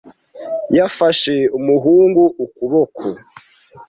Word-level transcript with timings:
Yafashe 0.77 1.35
umuhungu 1.57 2.23
ukuboko. 2.45 3.03